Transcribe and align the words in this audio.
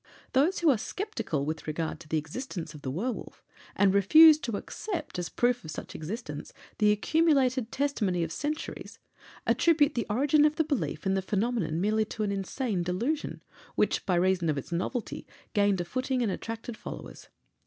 Those 0.33 0.57
who 0.61 0.71
are 0.71 0.79
sceptical 0.79 1.45
with 1.45 1.67
regard 1.67 1.99
to 1.99 2.07
the 2.07 2.17
existence 2.17 2.73
of 2.73 2.81
the 2.81 2.89
werwolf, 2.89 3.43
and 3.75 3.93
refuse 3.93 4.39
to 4.39 4.57
accept, 4.57 5.19
as 5.19 5.29
proof 5.29 5.63
of 5.63 5.69
such 5.69 5.93
existence, 5.93 6.53
the 6.79 6.91
accumulated 6.91 7.71
testimony 7.71 8.23
of 8.23 8.31
centuries, 8.31 8.97
attribute 9.45 9.93
the 9.93 10.07
origin 10.09 10.43
of 10.43 10.55
the 10.55 10.63
belief 10.63 11.05
in 11.05 11.13
the 11.13 11.21
phenomenon 11.21 11.79
merely 11.79 12.05
to 12.05 12.23
an 12.23 12.31
insane 12.31 12.81
delusion, 12.81 13.43
which, 13.75 14.03
by 14.07 14.15
reason 14.15 14.49
of 14.49 14.57
its 14.57 14.71
novelty, 14.71 15.27
gained 15.53 15.79
a 15.79 15.85
footing 15.85 16.23
and 16.23 16.31
attracted 16.31 16.75
followers. 16.75 17.27